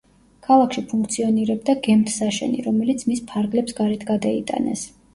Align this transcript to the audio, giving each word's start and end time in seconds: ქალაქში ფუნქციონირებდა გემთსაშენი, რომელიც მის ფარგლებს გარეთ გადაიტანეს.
ქალაქში 0.45 0.81
ფუნქციონირებდა 0.93 1.77
გემთსაშენი, 1.89 2.65
რომელიც 2.71 3.07
მის 3.13 3.25
ფარგლებს 3.31 3.81
გარეთ 3.85 4.11
გადაიტანეს. 4.13 4.93